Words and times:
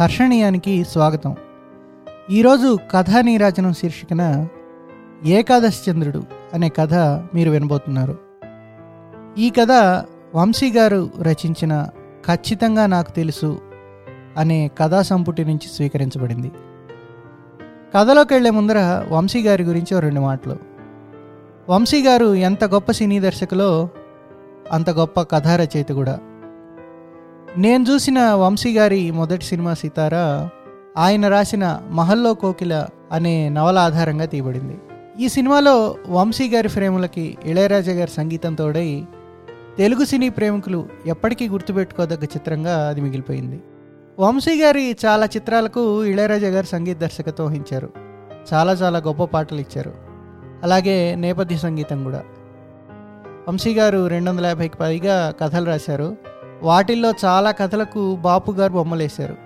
హర్షణీయానికి 0.00 0.84
స్వాగతం. 0.84 1.36
ఈరోజు 2.30 2.78
కథానీరాజనం 2.90 3.72
శీర్షికన 3.72 4.48
ఏకాదశి 5.24 5.90
చంద్రుడు 5.90 6.22
అనే 6.54 6.68
కథ 6.68 6.94
మీరు 7.34 7.50
వినబోతున్నారు. 7.50 8.18
ఈ 9.38 9.50
కథ 9.50 9.70
వంశీ 10.34 10.72
గారు 10.72 11.10
రచించిన 11.22 11.88
ఖచ్చితంగా 12.26 12.86
నాకు 12.86 13.10
తెలుసు 13.10 13.60
అనే 14.36 14.70
కథా 14.78 15.02
సంపుటి 15.02 15.44
నుంచి 15.44 15.68
స్వీకరించబడింది. 15.74 16.52
కథలోకి 17.96 18.34
వెళ్ళే 18.34 18.50
ముందర 18.50 19.06
వంశీ 19.08 19.42
గారి 19.42 19.62
గురించి 19.62 19.96
ఓ 19.96 20.00
రెండు 20.00 20.20
మాటలు. 20.20 20.56
వంశీ 21.68 22.02
గారు 22.02 22.34
ఎంత 22.34 22.64
గొప్ప 22.64 22.92
సినీ 22.92 23.20
దర్శకులో 23.20 23.88
అంత 24.72 24.90
గొప్ప 24.90 25.22
కథా 25.22 25.56
రచయిత 25.56 25.88
కూడా. 25.88 26.18
నేను 27.58 27.84
చూసిన 27.90 28.30
వంశీ 28.32 28.76
గారి 28.76 29.10
మొదటి 29.10 29.44
సినిమా 29.44 29.74
సీతారా 29.74 30.50
ఆయన 30.96 31.28
రాసిన 31.28 31.80
మహల్లో 31.90 32.34
కోకిల 32.34 32.86
అనే 33.12 33.48
నవల 33.48 33.78
ఆధారంగా 33.78 34.24
తీయబడింది. 34.24 34.78
ఈ 35.20 35.28
సినిమాలో 35.28 35.96
వంశీ 36.08 36.48
గారి 36.48 36.68
ఫ్రేములకి 36.68 37.38
ఇళయరాజా 37.44 37.92
గారి 37.92 38.10
సంగీతం 38.10 38.54
తోడై 38.54 39.04
తెలుగు 39.78 40.04
సినీ 40.04 40.28
ప్రేమికులు 40.28 40.88
ఎప్పటికీ 41.06 41.48
గుర్తుపెట్టుకోదగ్గ 41.48 42.24
చిత్రంగా 42.24 42.88
అది 42.88 43.00
మిగిలిపోయింది. 43.00 43.62
వంశీ 44.18 44.62
గారి 44.62 44.96
చాలా 45.06 45.26
చిత్రాలకు 45.26 46.04
ఇళయరాజా 46.04 46.48
గారు 46.48 46.66
సంగీత 46.66 46.98
దర్శకత్వం 46.98 47.46
వహించారు. 47.46 47.90
చాలా 48.54 48.72
చాలా 48.72 48.98
గొప్ప 48.98 49.24
పాటలు 49.24 49.60
ఇచ్చారు. 49.60 49.92
అలాగే 50.62 51.14
నేపథ్య 51.14 51.56
సంగీతం 51.56 52.04
కూడా. 52.04 52.22
వంశీ 53.48 53.74
గారు 53.74 54.06
రెండు 54.06 54.30
వందల 54.30 54.46
యాభైకి 54.46 54.76
పైగా 54.76 55.34
కథలు 55.40 55.64
రాశారు. 55.64 56.31
వాటిల్లో 56.62 57.12
చాలా 57.24 57.50
కథలకు 57.50 58.16
బాపు 58.16 58.52
గారు 58.52 58.72
బొమ్మలు 58.72 59.02
వేశారు 59.02 59.36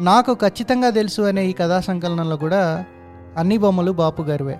నాకు 0.00 0.34
ఖచ్చితంగా 0.34 0.90
తెలుసు 0.90 1.22
అనే 1.22 1.46
ఈ 1.46 1.52
కథా 1.52 1.80
సంకలనంలో 1.80 2.36
కూడా 2.36 2.84
అన్ని 3.36 3.58
బొమ్మలు 3.58 3.92
బాపు 3.92 4.22
గారివే. 4.22 4.58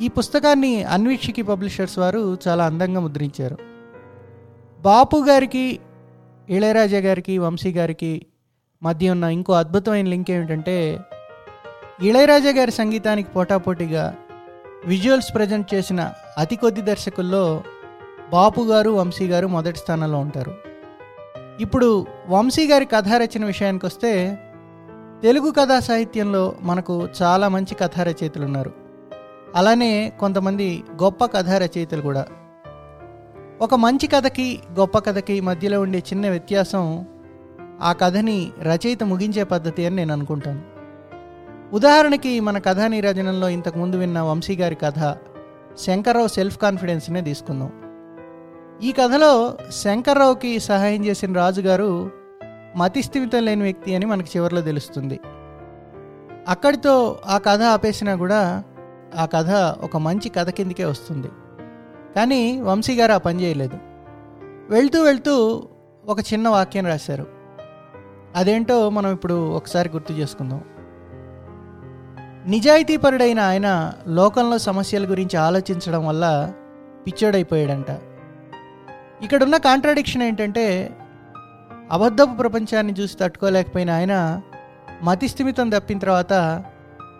ఈ 0.00 0.08
పుస్తకాన్ని 0.08 0.84
అన్వీక్షికి 0.84 1.42
పబ్లిషర్స్ 1.42 1.98
వారు 1.98 2.38
చాలా 2.48 2.66
అందంగా 2.66 3.00
ముద్రించారు. 3.00 3.56
బాపు 4.80 5.24
గారికి 5.28 5.80
ఇళయరాజా 6.48 6.98
గారికి 6.98 7.38
వంశీ 7.38 7.72
గారికి 7.72 8.26
మధ్య 8.82 9.10
ఉన్న 9.10 9.24
ఇంకో 9.24 9.52
అద్భుతమైన 9.52 10.06
లింక్ 10.06 10.30
ఏమిటంటే 10.30 11.00
ఇళయరాజా 12.02 12.50
గారి 12.50 12.70
సంగీతానికి 12.70 13.30
పోటాపోటీగా 13.30 14.14
విజువల్స్ 14.86 15.34
ప్రజెంట్ 15.34 15.74
చేసిన 15.74 16.12
అతి 16.38 16.56
కొద్ది 16.56 16.82
దర్శకుల్లో 16.82 17.62
బాపు 18.32 18.60
గారు 18.60 18.90
వంశీ 18.90 19.26
గారు 19.26 19.46
మొదటి 19.46 19.78
స్థానంలో 19.78 20.18
ఉంటారు. 20.18 20.54
ఇప్పుడు 21.60 22.06
వంశీ 22.28 22.66
గారి 22.66 22.84
కథా 22.84 23.16
రచన 23.16 23.44
విషయానికి 23.44 23.86
వస్తే 23.86 24.38
తెలుగు 25.22 25.50
కథా 25.50 25.78
సాహిత్యంలో 25.78 26.54
మనకు 26.62 27.08
చాలా 27.22 27.48
మంచి 27.48 27.74
కథా 27.74 28.02
రచయితలు 28.02 28.44
ఉన్నారు. 28.44 28.72
అలానే 29.56 30.12
కొంతమంది 30.20 30.84
గొప్ప 31.02 31.24
కథా 31.24 31.58
రచయితలు 31.58 32.02
కూడా. 32.02 32.26
ఒక 33.60 33.74
మంచి 33.74 34.06
కథకి 34.06 34.60
గొప్ప 34.78 34.98
కథకి 34.98 35.40
మధ్యలో 35.40 35.80
ఉండే 35.80 35.98
చిన్న 35.98 36.28
వ్యత్యాసం 36.28 37.06
ఆ 37.82 37.92
కథని 37.92 38.50
రచయిత 38.62 39.02
ముగించే 39.02 39.44
పద్ధతి 39.44 39.86
అని 39.86 39.96
నేను 39.96 40.12
అనుకుంటాను. 40.12 40.62
ఉదాహరణకి 41.72 42.40
మన 42.40 42.58
కథా 42.58 42.86
నీరాజనంలో 42.86 43.48
ఇంతకుముందు 43.48 43.96
విన్న 43.96 44.20
వంశీ 44.20 44.56
గారి 44.56 44.74
కథ 44.74 45.16
శంకర్రావు 45.78 46.28
సెల్ఫ్ 46.28 46.58
కాన్ఫిడెన్స్నే 46.58 47.20
తీసుకుందాం. 47.20 47.81
ఈ 48.82 48.92
కథలో 48.92 49.56
శంకర్రావుకి 49.70 50.60
సహాయం 50.60 51.04
చేసిన 51.04 51.32
రాజుగారు 51.32 52.10
మతిస్థిమితం 52.76 53.44
లేని 53.44 53.62
వ్యక్తి 53.62 53.94
అని 53.94 54.06
మనకి 54.06 54.38
చివరిలో 54.38 54.60
తెలుస్తుంది. 54.60 55.20
అక్కడితో 56.48 57.18
ఆ 57.26 57.38
కథ 57.38 57.62
ఆపేసినా 57.62 58.14
కూడా 58.14 58.64
ఆ 59.16 59.26
కథ 59.26 59.50
ఒక 59.84 59.96
మంచి 59.96 60.28
కథ 60.28 60.50
కిందకే 60.50 60.84
వస్తుంది. 60.84 61.28
కానీ 62.16 62.60
వంశీ 62.60 62.96
గారు 62.96 63.12
ఆ 63.12 63.18
పని 63.18 63.42
చేయలేదు. 63.42 63.78
వెళ్తూ 64.70 65.02
వెళ్తూ 65.02 65.62
ఒక 66.06 66.18
చిన్న 66.20 66.48
వాక్యం 66.48 66.86
రాశారు. 66.86 67.26
అదేంటో 68.36 68.90
మనం 68.90 69.12
ఇప్పుడు 69.12 69.50
ఒకసారి 69.50 69.88
గుర్తు 69.88 70.12
చేసుకుందాం. 70.12 70.60
నిజాయితీపరుడైన 72.46 73.40
ఆయన 73.40 73.92
లోకంలో 74.08 74.58
సమస్యల 74.58 75.10
గురించి 75.10 75.36
ఆలోచించడం 75.36 76.06
వల్ల 76.06 76.52
పిచ్చోడైపోయాడంట. 77.06 77.86
ఇక్కడున్న 79.22 79.56
కాంట్రాడిక్షన్ 79.56 80.22
ఏంటంటే 80.22 80.96
అబద్ధపు 81.90 82.36
ప్రపంచాన్ని 82.36 82.92
చూసి 82.92 83.16
తట్టుకోలేకపోయిన 83.16 83.90
ఆయన 83.90 84.42
మతిస్థిమితం 85.02 85.68
తప్పిన 85.68 85.98
తర్వాత 85.98 86.64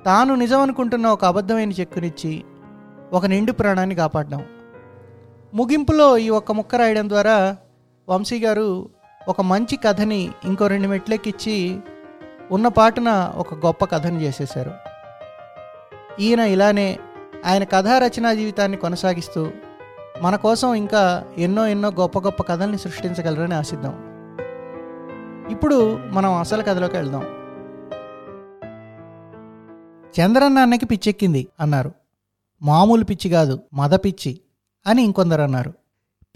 తాను 0.05 0.35
నిజం 0.35 0.61
అనుకుంటున్న 0.61 1.07
ఒక 1.07 1.25
అబద్ధమైన 1.25 1.71
చెక్కునిచ్చి 1.71 2.45
ఒక 3.13 3.27
నిండు 3.27 3.53
ప్రాణాన్ని 3.53 3.95
కాపాడడం. 3.95 4.45
ముగింపులో 5.55 6.19
ఈ 6.19 6.29
ఒక్క 6.29 6.53
ముక్క 6.53 6.75
రాయడం 6.75 7.09
ద్వారా 7.09 7.57
వంశీ 8.09 8.39
గారు 8.39 8.91
ఒక 9.29 9.41
మంచి 9.41 9.77
కథని 9.77 10.31
ఇంకో 10.45 10.67
రెండు 10.67 10.89
మెట్లెక్కిచ్చి 10.89 11.79
ఉన్న 12.51 12.69
పాటున 12.69 13.33
ఒక 13.37 13.55
గొప్ప 13.67 13.85
కథని 13.85 14.23
చేసేశారు. 14.23 14.73
ఈయన 16.21 16.41
ఇలానే 16.41 16.99
ఆయన 17.47 17.65
కథా 17.65 17.99
రచనా 17.99 18.35
జీవితాన్ని 18.35 18.77
కొనసాగిస్తూ 18.77 19.51
మన 20.21 20.37
కోసం 20.37 20.75
ఇంకా 20.75 21.25
ఎన్నో 21.39 21.67
ఎన్నో 21.67 21.91
గొప్ప 21.91 22.19
గొప్ప 22.19 22.43
కథల్ని 22.43 22.79
సృష్టించగలరని 22.79 23.55
ఆశిద్దాం. 23.55 24.13
ఇప్పుడు 25.51 25.97
మనం 25.97 26.35
అసలు 26.35 26.63
కథలోకి 26.63 26.97
వెళ్దాం. 26.97 27.23
చంద్రన్న 30.21 30.59
అన్నకి 30.59 30.87
పిచ్చెక్కింది 30.87 31.49
అన్నారు. 31.61 31.93
మామూలు 32.63 33.05
పిచ్చి 33.05 33.31
కాదు 33.31 33.61
మద 33.75 33.91
పిచ్చి 33.91 34.41
అని 34.87 35.03
ఇంకొందరు 35.03 35.43
అన్నారు. 35.43 35.75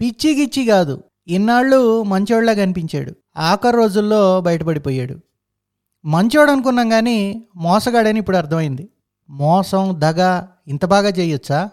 పిచ్చి 0.01 0.41
గిచ్చి 0.41 0.65
కాదు 0.65 1.03
ఇన్నాళ్ళు 1.27 2.03
మంచోళ్ళా 2.03 2.53
కనిపించాడు. 2.53 3.13
ఆఖరి 3.37 3.77
రోజుల్లో 3.77 4.41
బయటపడిపోయాడు. 4.41 5.17
మంచోడు 6.05 6.51
అనుకున్నాం 6.51 6.89
కానీ 6.89 7.47
మోసగాడని 7.55 8.19
ఇప్పుడు 8.19 8.37
అర్థమైంది. 8.37 8.89
మోసం 9.29 9.95
దగ 9.97 10.45
ఇంత 10.67 10.85
బాగా 10.85 11.09
చేయొచ్చా? 11.09 11.69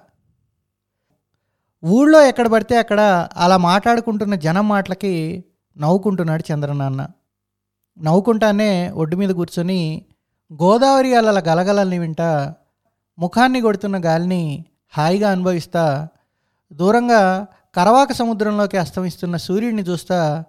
ఊళ్ళో 1.85 2.27
ఎక్కడ 2.27 2.47
పడితే 2.47 2.79
అక్కడ 2.79 3.29
అలా 3.37 3.57
మాట్లాడుకుంటున్న 3.57 4.35
జనం 4.35 4.69
మాటలకి 4.69 5.45
నవ్వుకుంటున్నాడు 5.79 6.53
చంద్రనాన్న. 6.53 7.09
నవ్వుకుంటానే 8.03 8.91
ఒడ్డు 8.91 9.17
మీద 9.17 9.31
కూర్చొని 9.31 10.05
గోదావరి 10.53 11.15
అలల 11.15 11.39
గలగలల్ని 11.39 11.99
వింటా 11.99 12.55
ముఖాన్ని 13.19 13.61
కొడుతున్న 13.61 14.01
గాలిని 14.05 14.65
హాయిగా 14.97 15.31
అనుభవిస్తా 15.31 16.09
దూరంగా 16.73 17.47
కరవాక 17.75 18.13
సముద్రంలోకి 18.13 18.77
అస్తమిస్తున్న 18.77 19.37
సూర్యుడిని 19.37 19.83
చూస్తా 19.83 20.45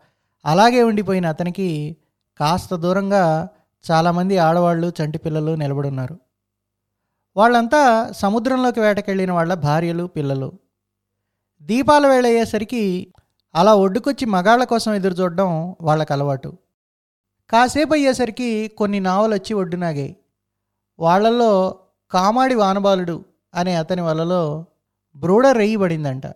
అలాగే 0.45 0.83
ఉండిపోయిన 0.83 1.25
అతనికి 1.25 1.97
కాస్త 2.39 2.75
దూరంగా 2.75 3.47
చాలామంది 3.91 4.37
ఆడవాళ్ళు 4.37 4.93
చంటి 5.01 5.17
పిల్లలు 5.17 5.55
నిలబడున్నారు. 5.55 6.19
వాళ్ళంతా 7.37 8.11
సముద్రంలోకి 8.11 8.79
వేటకెళ్ళిన 8.79 9.31
వాళ్ళ 9.31 9.53
భార్యలు 9.53 10.03
పిల్లలు. 10.03 10.64
దీపాల 11.61 12.07
వేళ 12.07 12.25
అయ్యేసరికి 12.25 13.07
అలా 13.55 13.75
ఒడ్డుకొచ్చి 13.75 14.25
మగాళ్ళ 14.25 14.63
కోసం 14.63 14.93
ఎదురు 14.93 15.13
చూడడం 15.13 15.75
వాళ్ళకి 15.81 16.13
అలవాటు. 16.13 16.57
కాసేపు 17.49 17.93
అయ్యేసరికి 17.93 18.71
కొన్ని 18.77 18.99
నావలు 18.99 19.33
వచ్చి 19.33 19.53
ఒడ్డునాగాయి 19.53 20.15
వాళ్ళలో 20.99 21.75
కామాడి 22.11 22.55
వానబాలుడు 22.55 23.25
అనే 23.55 23.75
అతని 23.75 24.01
వలలో 24.01 24.65
బ్రూడ 25.15 25.47
రెయ్యి 25.47 25.77
పడిందంట. 25.77 26.27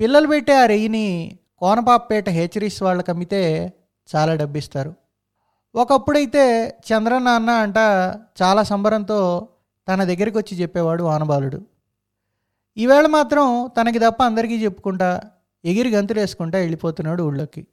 పిల్లలు 0.00 0.26
పెట్టే 0.26 0.54
ఆ 0.54 0.66
రెయ్యిని 0.66 1.38
కోనపాపేట 1.58 2.28
హెచ్చరీస్ 2.28 2.82
వాళ్ళకి 2.82 3.10
అమ్మితే 3.10 3.72
చాలా 4.16 4.34
డబ్బిస్తారు. 4.34 4.94
ఒకప్పుడైతే 5.74 6.68
చంద్రనాన్న 6.68 7.50
అంట 7.50 7.78
చాలా 8.42 8.62
సంబరంతో 8.62 9.48
తన 9.88 10.04
దగ్గరికి 10.04 10.38
వచ్చి 10.38 10.62
చెప్పేవాడు 10.62 11.02
వానబాలుడు. 11.02 11.60
ఈవేళ 12.76 13.06
మాత్రం 13.06 13.70
తనకి 13.76 13.98
తప్ప 13.98 14.22
అందరికీ 14.22 14.64
చెప్పుకుంటా 14.64 15.20
ఎగిరి 15.64 15.90
గంతులేసుకుంటా 15.90 16.58
వెళ్ళిపోతున్నాడు 16.58 17.22
ఊళ్ళోకి. 17.22 17.66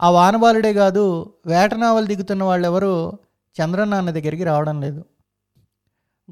ఆ 0.00 0.10
వానబాలుడే 0.10 0.72
కాదు 0.72 1.04
వేటనావలు 1.46 2.06
దిగుతున్న 2.06 2.42
వాళ్ళెవరూ 2.42 3.18
చంద్రనాన్న 3.56 4.10
దగ్గరికి 4.10 4.44
రావడం 4.44 4.80
లేదు. 4.80 5.04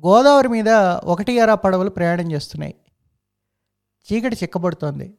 గోదావరి 0.07 0.49
మీద 0.49 0.69
ఒకటి 1.05 1.41
అరా 1.41 1.55
పడవలు 1.55 1.91
ప్రయాణం 1.91 2.33
చేస్తున్నాయి. 2.33 2.75
చీకటి 4.07 4.37
చిక్కబడుతోంది. 4.43 5.19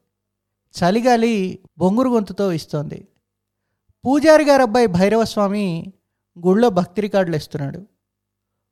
చలిగాలి 0.75 1.59
బొంగురు 1.77 2.09
గొంతుతో 2.09 2.51
ఇస్తోంది 2.51 3.07
పూజారి 4.05 4.45
గారు 4.45 4.61
అబ్బాయి 4.61 4.87
భైరవస్వామి 4.87 5.93
గుళ్ళో 6.45 6.69
భక్తి 6.69 7.01
రికార్డులు 7.01 7.35
ఇస్తున్నాడు 7.35 7.87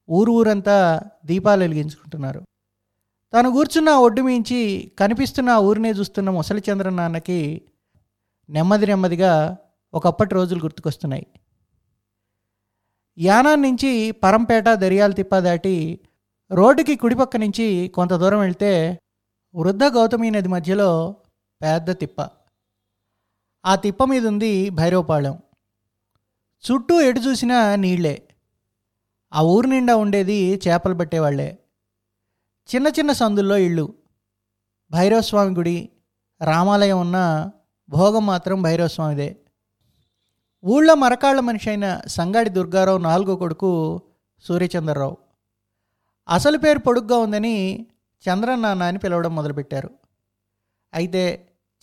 ఊరు 0.09 0.31
ఊరంతా 0.31 1.01
దీపాలు 1.25 1.61
వెలిగించుకుంటున్నారు. 1.61 2.41
తను 3.33 3.51
కూర్చున్న 3.51 3.89
ఒడ్డు 3.89 4.21
మించి 4.21 4.91
కనిపిస్తున్న 4.99 5.49
ఊరినే 5.51 5.91
చూస్తున్న 5.91 6.29
ముసలి 6.29 6.63
చంద్రనాన్నకి 6.71 7.61
నెమ్మది 8.49 8.85
నెమ్మదిగా 8.85 9.57
ఒకప్పటి 9.93 10.35
రోజులు 10.35 10.59
గుర్తుకొస్తున్నాయి. 10.59 11.27
యానా 13.19 13.55
నుంచి 13.55 14.11
పరంపేట 14.11 14.69
దరియాల 14.69 15.11
తిప్ప 15.11 15.39
దాటి 15.39 15.99
రోడ్డుకి 16.51 16.95
కుడిపక్క 16.95 17.37
నుంచి 17.37 17.87
కొంత 17.87 18.13
దూరం 18.13 18.39
వెళ్తే 18.39 18.99
వృద్ధ 19.55 19.83
గౌతమి 19.83 20.31
నది 20.31 20.47
మధ్యలో 20.47 21.15
పెద్ద 21.61 21.91
తిప్ప. 21.91 22.29
ఆ 23.65 23.75
తిప్ప 23.75 24.03
మీద 24.03 24.27
ఉంది 24.27 24.69
భైరవపాళెం. 24.69 25.37
చుట్టూ 26.71 27.01
ఎటు 27.01 27.19
చూసినా 27.19 27.75
నీళ్ళే. 27.75 28.27
ఆ 29.33 29.41
ఊరు 29.41 29.67
నిండా 29.67 29.95
ఉండేది 29.95 30.61
చేపలు 30.67 30.93
పట్టేవాళ్ళే. 30.93 31.57
చిన్న 32.75 32.87
చిన్న 32.87 33.11
సందుల్లో 33.11 33.57
ఇళ్ళు. 33.57 33.93
భైరవస్వామి 34.91 35.55
గుడి 35.55 35.89
రామాలయం 36.41 36.99
ఉన్న 36.99 37.49
భోగం 37.89 38.25
మాత్రం 38.25 38.61
భైరవస్వామిదే. 38.61 39.35
ఊళ్ళో 40.63 40.95
మరకాళ్ళ 40.95 41.39
మనిషి 41.39 41.69
అయిన 41.69 42.01
సంగాడి 42.07 42.49
దుర్గారావు 42.49 42.97
నాలుగో 42.97 43.35
కొడుకు 43.35 44.01
సూర్యచంద్రరావు. 44.45 45.17
అసలు 46.29 46.57
పేరు 46.57 46.79
పొడుగ్గా 46.79 47.17
ఉందని 47.17 47.85
చంద్రనాన్న 48.23 48.83
అని 48.83 48.97
పిలవడం 48.97 49.35
మొదలుపెట్టారు. 49.35 49.89
అయితే 50.93 51.23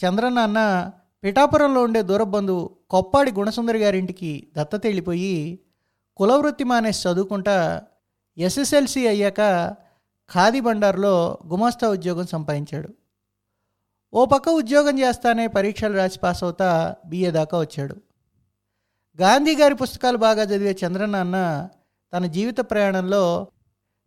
చంద్రనాన్న 0.00 0.90
పిఠాపురంలో 1.24 1.82
ఉండే 1.82 2.02
దూరబంధువు 2.02 2.70
కొప్పాడి 2.90 3.32
గుణసుందరి 3.32 3.78
గారింటికి 3.78 4.48
దత్తత 4.56 4.80
వెళ్ళిపోయి 4.84 5.58
కులవృత్తి 6.16 6.64
మానేసి 6.64 7.08
చదువుకుంటా 7.08 7.82
ఎస్ఎస్ఎల్సి 8.38 9.08
అయ్యాక 9.08 9.40
ఖాదీ 10.30 10.60
బండార్లో 10.60 11.38
గుమాస్తా 11.46 11.88
ఉద్యోగం 11.88 12.26
సంపాదించాడు. 12.26 12.88
ఓ 14.14 14.24
పక్క 14.24 14.48
ఉద్యోగం 14.48 14.98
చేస్తానే 14.98 15.46
పరీక్షలు 15.46 15.96
రాసి 15.96 16.18
పాస్ 16.18 16.44
అవుతా 16.44 16.96
బిఏ 17.06 17.30
దాకా 17.30 17.58
వచ్చాడు. 17.58 17.96
గాంధీ 19.20 19.56
గారి 19.56 19.74
పుస్తకాలు 19.74 20.16
బాగా 20.16 20.42
చదివే 20.42 20.76
చంద్రనాన్న 20.86 21.68
తన 22.12 22.26
జీవిత 22.26 22.60
ప్రయాణంలో 22.60 23.48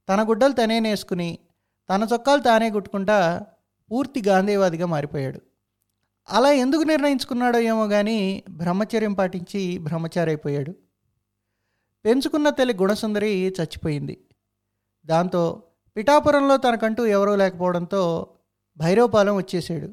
తన 0.09 0.29
గుడ్డలు 0.29 0.53
తనే 0.53 0.79
నేసుకుని 0.79 1.39
తన 1.89 2.07
చొక్కాలు 2.13 2.41
తానే 2.41 2.69
కుట్టుకుంటా 2.69 3.45
పూర్తి 3.91 4.21
గాంధీవాదిగా 4.27 4.85
మారిపోయాడు. 4.85 5.41
అలా 6.29 6.51
ఎందుకు 6.51 6.81
నిర్ణయించుకున్నాడో 6.81 7.59
ఏమో 7.59 7.88
కానీ 7.88 8.44
బ్రహ్మచర్యం 8.50 9.13
పాటించి 9.13 9.77
బ్రహ్మచారి 9.77 10.29
అయిపోయాడు 10.29 10.75
పెంచుకున్న 12.06 12.50
తల్లి 12.50 12.74
గుణసుందరి 12.74 13.47
చచ్చిపోయింది. 13.47 14.15
దాంతో 15.06 15.63
పిఠాపురంలో 15.95 16.57
తనకంటూ 16.57 17.05
ఎవరూ 17.05 17.35
లేకపోవడంతో 17.35 18.27
భైరవపాలెం 18.79 19.35
వచ్చేసాడు 19.35 19.89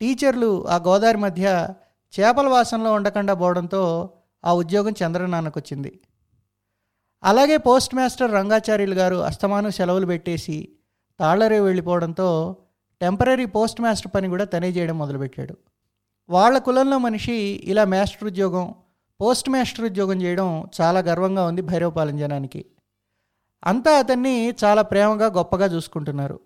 టీచర్లు 0.00 0.66
ఆ 0.68 0.76
గోదావరి 0.76 1.16
మధ్య 1.16 1.74
చేపల 2.12 2.48
వాసనలో 2.48 2.92
ఉండకుండా 2.92 3.34
పోవడంతో 3.34 4.12
ఆ 4.44 4.52
ఉద్యోగం 4.52 4.94
చంద్రనాన్నకు 5.02 5.58
వచ్చింది 5.58 6.00
అలాగే 7.22 7.56
పోస్ట్ 7.56 7.94
మాస్టర్ 7.94 8.30
రంగాచార్యులు 8.30 8.94
గారు 8.94 9.16
అస్తమానం 9.16 9.70
సెలవులు 9.70 10.06
పెట్టేసి 10.06 10.68
తాళ్ళరే 11.20 11.60
వెళ్ళిపోవడంతో 11.60 12.28
టెంపరీ 13.00 13.46
పోస్ట్ 13.46 13.80
మాస్టర్ 13.80 14.12
పని 14.14 14.28
కూడా 14.28 14.44
తనే 14.44 14.68
చేయడం 14.68 14.98
మొదలుపెట్టాడు. 14.98 15.54
వాళ్ళ 16.28 16.58
కులంలో 16.58 16.98
మనిషి 16.98 17.36
ఇలా 17.64 17.84
మాస్టర్ 17.84 18.24
ఉద్యోగం 18.24 18.74
పోస్ట్ 19.20 19.48
మాస్టర్ 19.50 19.84
ఉద్యోగం 19.84 20.22
చేయడం 20.22 20.48
చాలా 20.80 21.00
గర్వంగా 21.00 21.46
ఉంది 21.46 21.62
భైరవపాలెం 21.62 22.16
జనానికి. 22.16 22.64
అంతా 23.64 23.98
అతన్ని 23.98 24.54
చాలా 24.64 24.82
ప్రేమగా 24.82 25.26
గొప్పగా 25.26 25.66
చూసుకుంటున్నారు. 25.66 26.40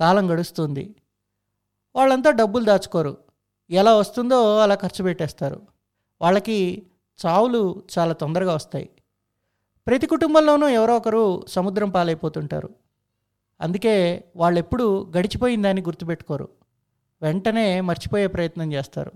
కాలం 0.00 0.30
గడుస్తుంది. 0.30 0.94
వాళ్ళంతా 1.96 2.30
డబ్బులు 2.30 2.64
దాచుకోరు. 2.64 3.18
ఎలా 3.70 3.94
వస్తుందో 3.94 4.58
అలా 4.58 4.74
ఖర్చు 4.74 5.02
పెట్టేస్తారు. 5.02 5.62
వాళ్ళకి 6.20 6.86
చావులు 7.26 7.82
చాలా 7.98 8.12
తొందరగా 8.12 8.54
వస్తాయి. 8.54 8.90
ప్రతి 9.86 10.06
కుటుంబంలోనూ 10.06 10.68
ఎవరో 10.68 10.96
ఒకరు 10.96 11.46
సముద్రం 11.48 11.90
పాలైపోతుంటారు. 11.90 12.74
అందుకే 13.60 14.24
వాళ్ళు 14.36 14.58
ఎప్పుడు 14.60 15.12
గడిచిపోయిందని 15.16 15.80
గుర్తుపెట్టుకోరు. 15.80 16.48
వెంటనే 17.22 17.80
మర్చిపోయే 17.80 18.26
ప్రయత్నం 18.26 18.72
చేస్తారు. 18.72 19.12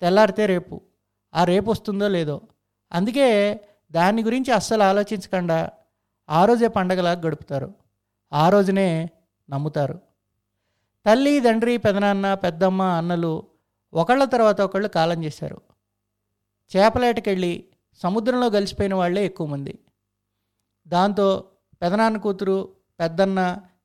తెల్లారితే 0.00 0.46
రేపు. 0.46 0.80
ఆ 1.34 1.44
రేపు 1.44 1.70
వస్తుందో 1.70 2.08
లేదో. 2.08 2.40
అందుకే 2.92 3.60
దాని 3.92 4.22
గురించి 4.22 4.52
అస్సలు 4.52 4.82
ఆలోచించకుండా 4.82 5.70
ఆ 6.38 6.40
రోజే 6.48 6.68
పండగలా 6.76 7.12
గడుపుతారు. 7.24 7.68
ఆ 8.32 8.44
రోజునే 8.48 8.88
నమ్ముతారు. 9.48 9.96
తల్లి 11.06 11.40
తండ్రి 11.40 11.74
పెదనాన్న 11.78 12.26
పెద్దమ్మ 12.34 12.82
అన్నలు 13.00 13.32
ఒకళ్ళ 13.92 14.22
తర్వాత 14.24 14.58
ఒకళ్ళు 14.60 14.88
కాలం 14.88 15.18
చేశారు. 15.24 15.58
చేపలేటకెళ్ళి 16.70 17.52
సముద్రంలో 18.00 18.46
కలిసిపోయిన 18.50 18.94
వాళ్ళే 18.94 19.22
ఎక్కువ 19.24 19.46
మంది. 19.46 19.74
దాంతో 20.86 21.26
పెదనాన్న 21.82 22.16
కూతురు 22.18 22.56
పెద్దన్న 23.00 23.40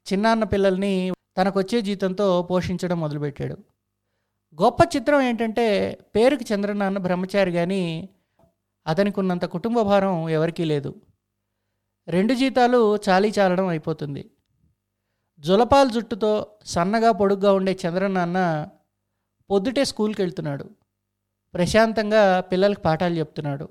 చిన్నాన్న 0.08 0.44
పిల్లల్ని 0.44 0.94
తనకొచ్చే 1.38 1.80
జీతంతో 1.82 2.28
పోషించడం 2.50 3.00
మొదలుపెట్టాడు. 3.00 3.56
గొప్ప 4.60 4.80
చిత్రం 4.96 5.22
ఏంటంటే 5.22 5.66
పేరుకి 6.16 6.46
చంద్రనాన్న 6.54 6.98
బ్రహ్మచారి 6.98 7.52
కానీ 7.52 7.82
అతనికి 8.86 9.20
ఉన్నంత 9.20 9.46
కుటుంబ 9.56 9.78
భారం 9.82 10.16
ఎవరికీ 10.30 10.66
లేదు. 10.66 10.92
రెండు 12.08 12.34
జీతాలు 12.34 12.96
చాలీ 12.96 13.34
చాలడం 13.40 13.68
అయిపోతుంది. 13.68 14.32
జులపాల్ 15.40 15.92
జుట్టుతో 15.92 16.48
సన్నగా 16.66 17.12
పొడుగ్గా 17.12 17.54
ఉండే 17.54 17.80
చంద్రనాన్న 17.88 18.68
పొద్దుటే 19.50 19.86
స్కూల్కి 19.86 20.22
వెళ్తున్నాడు. 20.22 20.70
ప్రశాంతంగా 21.54 22.40
పిల్లలకి 22.40 22.82
పాఠాలు 22.82 23.16
చెప్తున్నాడు. 23.16 23.70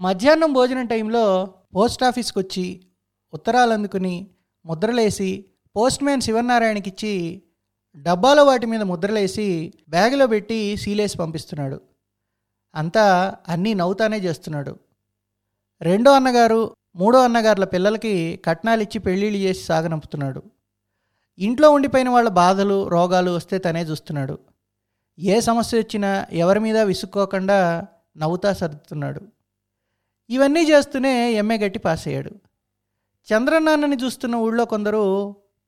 మధ్యాహ్నం 0.00 0.52
భోజనం 0.52 0.86
టైంలో 0.86 1.54
పోస్ట్ 1.76 2.04
ఆఫీస్కి 2.04 2.38
వచ్చి 2.38 2.80
ఉత్తరాలు 3.34 3.72
అందుకుని 3.72 4.30
ముద్రలేసి 4.66 5.44
పోస్ట్ 5.76 6.02
మ్యాన్ 6.02 6.20
శివనారాయణకి 6.20 6.90
ఇచ్చి 6.90 7.42
డబ్బాలో 7.96 8.44
వాటి 8.44 8.66
మీద 8.66 8.82
ముద్రలేసి 8.82 9.72
బ్యాగులో 9.88 10.26
పెట్టి 10.26 10.76
సీలేసి 10.76 11.18
పంపిస్తున్నాడు. 11.18 11.80
అంతా 12.74 13.36
అన్నీ 13.48 13.74
నవ్వుతానే 13.74 14.18
చేస్తున్నాడు. 14.18 14.78
రెండో 15.80 16.10
అన్నగారు 16.10 16.74
మూడో 16.98 17.18
అన్నగారుల 17.24 17.64
పిల్లలకి 17.64 18.42
కట్నాలు 18.44 18.82
ఇచ్చి 18.82 18.98
పెళ్ళిళ్ళు 18.98 19.38
చేసి 19.38 19.62
సాగనంపుతున్నాడు. 19.64 20.42
ఇంట్లో 21.38 21.70
ఉండిపోయిన 21.70 22.08
వాళ్ళ 22.08 22.28
బాధలు 22.28 22.88
రోగాలు 22.88 23.30
వస్తే 23.30 23.58
తనే 23.58 23.82
చూస్తున్నాడు. 23.82 24.38
ఏ 25.18 25.40
సమస్య 25.40 25.78
వచ్చినా 25.78 26.26
ఎవరి 26.32 26.60
మీద 26.60 26.78
విసుక్కోకుండా 26.78 27.86
నవ్వుతా 28.16 28.52
సర్దుతున్నాడు. 28.52 29.20
ఇవన్నీ 30.30 30.62
చేస్తూనే 30.70 31.32
ఎంఏ 31.32 31.58
గట్టి 31.58 31.78
పాస్ 31.78 32.08
అయ్యాడు. 32.08 32.32
చంద్రనాన్నని 33.28 33.96
చూస్తున్న 34.04 34.34
ఊళ్ళో 34.34 34.64
కొందరు 34.64 35.02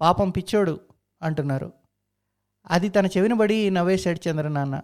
పాపం 0.00 0.30
పిచ్చోడు 0.30 0.80
అంటున్నారు. 1.22 1.72
అది 2.70 2.88
తన 2.88 3.06
చెవిన 3.06 3.32
బడి 3.32 3.70
నవ్వేశాడు 3.70 4.28
చంద్రనాన్న 4.28 4.80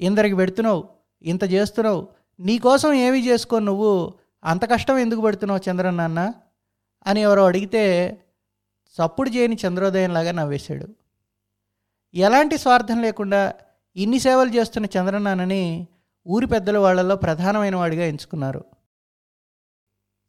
ఇందరికి 0.00 0.34
పెడుతున్నావు 0.34 0.88
ఇంత 1.22 1.44
చేస్తున్నావు 1.44 2.08
నీకోసం 2.40 2.92
ఏమి 2.92 3.28
చేసుకో 3.28 3.58
నువ్వు 3.58 4.14
అంత 4.44 4.70
కష్టం 4.70 4.98
ఎందుకు 4.98 5.20
పెడుతున్నావు 5.20 5.70
చంద్రనాన్న 5.70 6.32
అని 7.06 7.20
ఎవరో 7.20 7.46
అడిగితే 7.46 7.82
చప్పుడు 8.94 9.30
చేయని 9.30 9.56
చంద్రోదయంలాగా 9.66 10.32
నవ్వేశాడు. 10.32 10.88
ఎలాంటి 12.14 12.58
స్వార్థం 12.58 13.02
లేకుండా 13.02 13.54
ఇన్ని 13.96 14.18
సేవలు 14.18 14.50
చేస్తున్న 14.50 14.86
చంద్రనాన్నని 14.86 15.86
ఊరి 16.28 16.46
పెద్దల 16.46 16.78
వాళ్ళలో 16.78 17.16
ప్రధానమైన 17.16 17.76
వాడిగా 17.76 18.04
ఎంచుకున్నారు. 18.04 18.64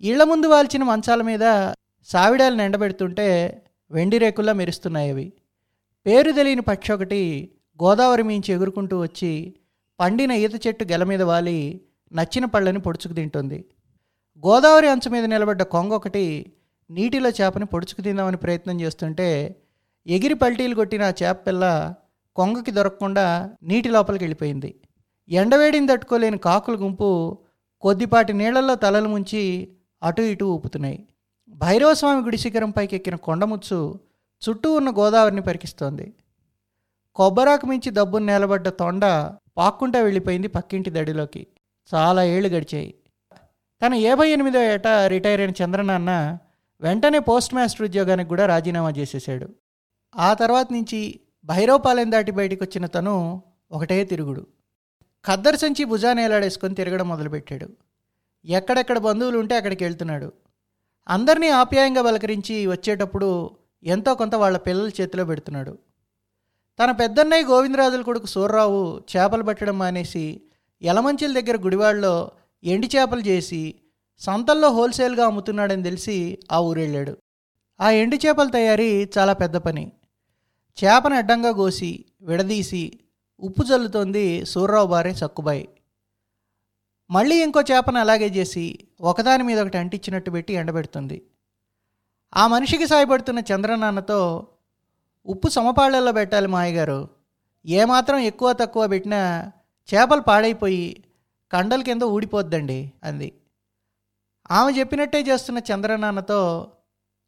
ఇళ్ళ 0.01 0.24
ముందు 0.24 0.48
వాల్చిన 0.48 0.84
మంచాల 0.84 1.22
మీద 1.22 1.74
సావిడాలు 2.06 2.62
ఎండబెడుతుంటే 2.62 3.27
వెండి 3.91 4.18
రేకుల్లా 4.18 4.53
మెరుస్తున్నాయి 4.53 5.10
అవి. 5.10 5.34
పేరు 6.06 6.32
తెలియని 6.32 6.62
పక్షి 6.62 6.94
ఒకటి 6.94 7.51
గోదావరి 7.84 8.24
మించి 8.24 8.53
ఎగురుకుంటూ 8.53 9.01
వచ్చి 9.01 9.56
పండిన 10.00 10.32
ఈత 10.32 10.68
చెట్టు 10.68 10.84
గెల 10.84 11.03
మీద 11.03 11.22
వాలి 11.22 11.82
నచ్చిన 12.13 12.46
పళ్ళని 12.46 12.80
పొడుచుకు 12.80 13.13
తింటుంది. 13.13 13.65
గోదావరి 14.46 14.88
అంచు 14.88 15.10
మీద 15.10 15.26
నిలబడ్డ 15.26 15.64
కొంగ 15.64 15.94
ఒకటి 15.94 16.52
నీటిలో 16.90 17.30
చేపని 17.30 17.66
పొడుచుకు 17.66 18.02
తిందామని 18.02 18.38
ప్రయత్నం 18.38 18.82
చేస్తుంటే 18.82 19.56
ఎగిరి 20.08 20.34
పల్టీలు 20.34 20.76
కొట్టిన 20.76 21.04
ఆ 21.04 21.14
చేప 21.24 21.38
పిల్ల 21.48 21.94
కొంగకి 22.36 22.72
దొరకకుండా 22.72 23.50
నీటి 23.64 23.90
లోపలికి 23.90 24.24
వెళ్ళిపోయింది. 24.24 24.76
ఎండవేడిని 25.30 25.88
తట్టుకోలేని 25.88 26.38
కాకుల 26.38 26.76
గుంపు 26.76 27.38
కొద్దిపాటి 27.82 28.34
నీళ్ళలో 28.34 28.76
తలలు 28.76 29.08
ముంచి 29.08 29.44
అటు 30.04 30.22
ఇటు 30.22 30.46
ఊపుతున్నాయి. 30.46 31.08
భైరవస్వామి 31.50 32.22
గుడి 32.22 32.38
శిఖరం 32.38 32.70
పైకి 32.70 32.96
ఎక్కిన 32.96 33.16
కొండముచ్చు 33.16 34.00
చుట్టూ 34.44 34.74
ఉన్న 34.74 34.90
గోదావరిని 34.90 35.42
పరికిస్తోంది. 35.42 36.14
కొబ్బరాకు 37.16 37.66
మించి 37.66 37.92
దబ్బును 37.94 38.26
నిలబడ్డ 38.26 38.70
తొండ 38.70 39.06
పాక్కుంటా 39.58 40.00
వెళ్ళిపోయింది 40.00 40.48
పక్కింటి 40.48 40.90
దడిలోకి. 40.90 41.48
చాలా 41.92 42.24
ఏళ్ళు 42.24 42.50
గడిచాయి. 42.50 42.94
తన 43.82 43.94
యాభై 43.94 44.30
ఎనిమిదో 44.30 44.60
ఏట 44.64 44.88
రిటైర్ 44.88 45.42
అయిన 45.42 45.54
చంద్రనాన్న 45.64 46.38
వెంటనే 46.82 47.20
పోస్ట్ 47.20 47.54
మాస్టర్ 47.54 47.82
ఉద్యోగానికి 47.82 48.30
కూడా 48.30 48.46
రాజీనామా 48.46 48.90
చేసేశాడు. 48.90 49.50
ఆ 50.18 50.34
తర్వాత 50.34 50.68
నుంచి 50.72 51.20
భైరవపాలెం 51.46 52.12
దాటి 52.12 52.32
బయటికి 52.32 52.64
వచ్చిన 52.64 52.86
తను 52.86 53.42
ఒకటే 53.72 54.06
తిరుగుడు. 54.06 54.48
ఖద్దరు 55.26 55.56
సంచి 55.56 55.84
భుజాన్ని 55.84 56.24
ఏలాడేసుకొని 56.24 56.76
తిరగడం 56.76 57.10
మొదలుపెట్టాడు. 57.10 57.70
ఎక్కడెక్కడ 58.46 58.98
బంధువులు 58.98 59.38
ఉంటే 59.38 59.56
అక్కడికి 59.56 59.84
వెళ్తున్నాడు. 59.84 60.34
అందరినీ 61.10 61.50
ఆప్యాయంగా 61.50 62.02
బలకరించి 62.02 62.68
వచ్చేటప్పుడు 62.68 63.52
ఎంతో 63.84 64.14
కొంత 64.14 64.36
వాళ్ళ 64.36 64.58
పిల్లల 64.58 64.90
చేతిలో 65.02 65.26
పెడుతున్నాడు. 65.26 65.78
తన 66.80 66.92
పెద్దన్నయ్య 66.92 67.46
గోవిందరాజుల 67.46 68.02
కొడుకు 68.02 68.26
సూర్రావు 68.26 69.02
చేపలు 69.12 69.44
పట్టడం 69.44 69.80
మానేసి 69.80 70.42
యలమంచిల 70.84 71.40
దగ్గర 71.40 71.58
గుడివాడలో 71.62 72.32
ఎండి 72.63 72.89
చేపలు 72.96 73.20
చేసి 73.20 73.75
సంతల్లో 74.20 74.70
హోల్సేల్గా 74.70 75.25
అమ్ముతున్నాడని 75.25 75.84
తెలిసి 75.84 76.39
ఆ 76.51 76.60
ఊరెళ్ళాడు. 76.60 77.18
ఆ 77.82 77.89
ఎండి 77.89 78.20
చేపల 78.25 78.50
తయారీ 78.50 79.10
చాలా 79.18 79.34
పెద్ద 79.34 79.58
పని. 79.58 79.91
చేపను 80.84 81.15
అడ్డంగా 81.15 81.51
కోసి 81.51 82.06
విడదీసి 82.22 83.00
ఉప్పు 83.39 83.63
చల్లుతోంది 83.63 84.46
సూర్రావు 84.46 84.88
భార్య 84.88 85.13
సక్కుబాయి. 85.13 85.70
మళ్ళీ 87.12 87.44
ఇంకో 87.44 87.62
చేపను 87.62 88.00
అలాగే 88.00 88.27
చేసి 88.27 88.80
ఒకదాని 89.01 89.44
మీద 89.44 89.60
ఒకటి 89.60 89.77
అంటించినట్టు 89.77 90.32
పెట్టి 90.32 90.53
ఎండబెడుతుంది. 90.53 91.22
ఆ 92.36 92.48
మనిషికి 92.48 92.88
సాయపడుతున్న 92.88 93.39
చంద్రనాన్నతో 93.39 94.48
ఉప్పు 95.25 95.50
సమపాళ్ళలో 95.50 96.12
పెట్టాలి 96.12 96.48
మాయగారు 96.48 97.10
ఏమాత్రం 97.65 98.18
ఎక్కువ 98.18 98.53
తక్కువ 98.53 98.88
పెట్టినా 98.88 99.51
చేపలు 99.94 100.22
పాడైపోయి 100.22 101.03
కండల 101.51 101.81
కింద 101.81 102.03
ఊడిపోద్దండి 102.15 102.79
అంది. 103.03 103.29
ఆమె 104.58 104.72
చెప్పినట్టే 104.79 105.20
చేస్తున్న 105.29 105.60
చంద్రనాన్నతో 105.70 106.39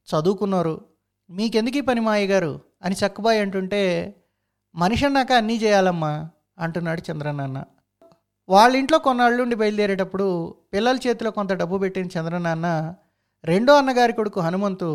చదువుకున్నారు. 0.07 0.75
మీకెందుకు 1.29 1.77
ఈ 1.77 1.83
పని 1.89 2.01
మాయగారు 2.07 2.53
అని 2.83 2.95
చక్కబాయి 3.01 3.39
అంటుంటే 3.39 3.81
మనిషి 4.75 5.05
అన్నాక 5.05 5.31
అన్నీ 5.31 5.55
చేయాలమ్మా 5.63 6.11
అంటున్నాడు 6.59 7.01
చంద్రనాన్న. 7.09 7.57
వాళ్ళ 8.49 8.73
ఇంట్లో 8.75 8.97
కొన్నాళ్ళుండి 8.99 9.55
బయలుదేరేటప్పుడు 9.55 10.27
పిల్లల 10.73 10.97
చేతిలో 11.05 11.29
కొంత 11.31 11.51
డబ్బు 11.53 11.77
పెట్టిన 11.77 12.07
చంద్రనాన్న 12.15 12.67
రెండో 13.43 13.73
అన్నగారి 13.75 14.13
కొడుకు 14.13 14.39
హనుమంతు 14.39 14.89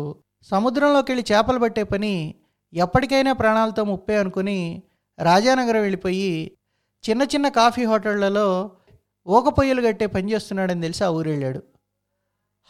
సముద్రంలోకి 0.49 1.09
వెళ్ళి 1.11 1.23
చేపలు 1.31 1.59
పట్టే 1.59 1.83
పని 1.83 2.13
ఎప్పటికైనా 2.73 3.31
ప్రాణాలతో 3.33 3.83
ముప్పే 3.83 4.15
అనుకుని 4.15 4.59
రాజానగరం 5.19 5.81
వెళ్ళిపోయి 5.81 6.31
చిన్న 7.03 7.23
చిన్న 7.23 7.47
కాఫీ 7.57 7.83
హోటళ్ళలో 7.85 8.47
ఊక 9.27 9.49
పొయ్యలు 9.49 9.81
కట్టే 9.81 10.05
పని 10.07 10.31
చేస్తున్నాడని 10.33 10.81
తెలిసి 10.81 11.03
ఆ 11.03 11.09
ఊరెళ్ళాడు 11.09 11.61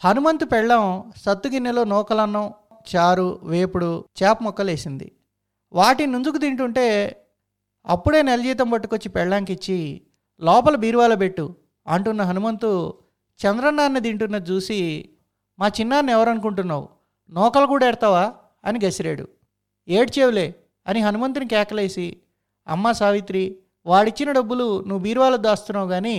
హనుమంతు 0.02 0.44
పెళ్ళం 0.44 0.84
సత్తు 1.24 1.48
గిన్నెలో 1.48 1.84
నూకలన్నం 1.84 2.46
చారు 2.86 3.40
వేపుడు 3.42 4.04
చేప 4.18 4.36
ముక్కలు 4.42 4.70
వేసింది. 4.70 5.08
వాటిని 5.74 6.12
నుంచుకు 6.12 6.38
తింటుంటే 6.38 6.86
అప్పుడే 7.86 8.22
నెల 8.22 8.40
జీతం 8.42 8.70
పట్టుకొచ్చి 8.70 9.08
పెళ్ళాంకిచ్చి 9.08 9.78
లోపల 10.40 10.76
బీరువాలో 10.76 11.16
పెట్టు 11.16 11.44
అంటున్న 11.86 12.22
హనుమంతు 12.22 12.70
చంద్రన్నాన్న 13.40 13.98
తింటున్న 13.98 14.36
చూసి 14.50 14.78
మా 15.58 15.68
చిన్నాన్ని 15.68 16.12
ఎవరనుకుంటున్నావు? 16.12 16.88
నూకలు 17.30 17.66
కూడా 17.66 17.86
ఎడతావా 17.88 18.24
అని 18.64 18.78
గసిరాడు. 18.84 19.24
ఏడ్చేవులే 19.88 20.46
అని 20.86 21.00
హనుమంతుని 21.00 21.48
కేకలేసి 21.48 22.06
అమ్మ 22.66 22.92
సావిత్రి 22.92 23.44
వాడిచ్చిన 23.86 24.30
డబ్బులు 24.32 24.66
నువ్వు 24.88 25.02
బీరువాలో 25.06 25.36
దాస్తున్నావు 25.36 25.88
కానీ 25.88 26.16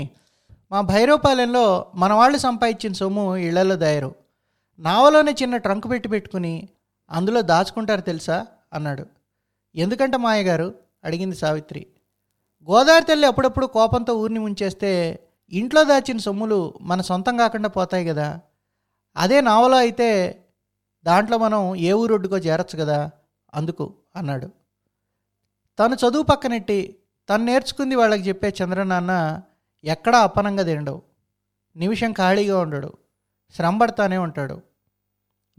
మా 0.71 0.81
భైరవపాలెంలో 0.81 1.91
మన 1.95 2.13
వాళ్ళు 2.13 2.37
సంపాదించిన 2.37 2.93
సొమ్ము 2.93 3.35
ఇళ్ళలో 3.37 3.75
దాయరు. 3.75 4.15
నావలోనే 4.79 5.31
చిన్న 5.31 5.57
ట్రంక్ 5.57 5.89
పెట్టి 5.89 6.09
పెట్టుకుని 6.09 6.69
అందులో 7.11 7.41
దాచుకుంటారు 7.41 8.01
తెలుసా? 8.01 8.47
అన్నాడు. 8.73 9.05
ఎందుకంటే 9.75 10.17
మాయగారు? 10.17 10.75
అడిగింది 11.03 11.35
సావిత్రి. 11.35 11.87
గోదావరి 12.69 13.05
తల్లి 13.05 13.27
అప్పుడప్పుడు 13.27 13.65
కోపంతో 13.65 14.13
ఊరిని 14.13 14.39
ముంచేస్తే 14.39 14.91
ఇంట్లో 15.51 15.83
దాచిన 15.83 16.17
సొమ్ములు 16.17 16.73
మన 16.81 17.01
సొంతం 17.01 17.37
కాకుండా 17.37 17.69
పోతాయి 17.69 18.07
కదా 18.07 18.39
అదే 19.15 19.41
నావలో 19.41 19.77
అయితే 19.77 20.09
దాంట్లో 21.05 21.37
మనం 21.37 21.75
ఏ 21.75 21.91
ఊరొడ్డుకో 21.93 22.37
చేరచ్చు 22.37 22.79
కదా 22.79 23.09
అందుకు 23.53 23.93
అన్నాడు. 24.15 24.47
తను 25.79 25.95
చదువు 25.95 26.23
పక్కనెట్టి 26.23 26.79
తను 27.29 27.45
నేర్చుకుంది 27.45 27.95
వాళ్ళకి 27.95 28.23
చెప్పే 28.29 28.53
చంద్రనాన్న 28.63 29.13
ఎక్కడా 29.83 30.19
అప్పనంగా 30.19 30.63
తినడు. 30.63 31.01
నిమిషం 31.75 32.13
ఖాళీగా 32.13 32.59
ఉండడు. 32.59 32.93
శ్రమపడతానే 33.51 34.17
ఉంటాడు. 34.17 34.61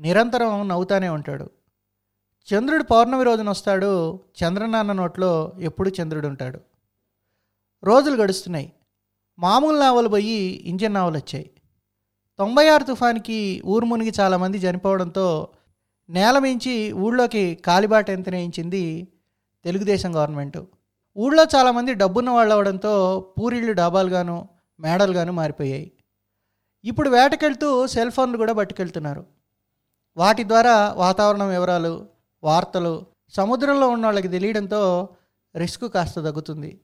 నిరంతరం 0.01 0.69
నవ్వుతానే 0.69 1.09
ఉంటాడు. 1.09 1.51
చంద్రుడు 2.55 2.83
పౌర్ణమి 2.83 3.25
రోజున 3.25 3.51
వస్తాడు. 3.51 4.15
చంద్రనాన్న 4.15 4.93
నోట్లో 4.93 5.53
ఎప్పుడు 5.61 5.91
చంద్రుడు 6.03 6.29
ఉంటాడు. 6.29 6.61
రోజులు 7.85 8.23
గడుస్తున్నాయి. 8.23 8.73
మామూలు 9.39 9.79
నావలు 9.79 10.09
పోయి 10.09 10.63
ఇంజన్ 10.65 10.95
నావలు 10.95 11.17
వచ్చాయి. 11.17 11.51
తొంభై 12.39 12.69
ఆరు 12.69 12.85
తుఫాన్కి 12.85 13.63
ఊరు 13.67 13.85
మునిగి 13.85 14.13
చాలామంది 14.21 14.59
చనిపోవడంతో 14.59 15.49
నేల 16.11 16.39
మించి 16.39 16.93
ఊళ్ళోకి 16.93 17.55
కాలిబాట 17.55 18.11
ఎంత 18.11 18.29
నేయించింది 18.29 19.09
తెలుగుదేశం 19.65 20.17
గవర్నమెంటు. 20.17 20.67
ఊళ్ళో 21.17 21.47
చాలామంది 21.55 21.95
డబ్బున్న 21.95 22.31
వాళ్ళు 22.31 22.55
అవడంతో 22.55 22.93
పూరిళ్ళు 23.39 23.73
డాబాలుగాను 23.73 24.49
మేడలుగాను 24.81 25.33
మారిపోయాయి. 25.33 25.93
ఇప్పుడు 26.85 27.09
వేటకెళ్తూ 27.11 27.87
సెల్ 27.87 28.11
ఫోన్లు 28.11 28.37
కూడా 28.37 28.53
పట్టుకెళ్తున్నారు. 28.53 29.27
వాటి 30.17 30.45
ద్వారా 30.45 30.93
వాతావరణం 30.97 31.49
వివరాలు 31.49 32.07
వార్తలు 32.45 33.07
సముద్రంలో 33.33 33.89
ఉన్న 33.89 34.05
వాళ్ళకి 34.05 34.29
తెలియడంతో 34.29 35.09
రిస్క్ 35.57 35.89
కాస్త 35.89 36.21
తగ్గుతుంది. 36.21 36.81